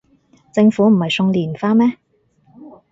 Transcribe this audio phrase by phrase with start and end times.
[0.51, 1.95] 政府唔係送連花咩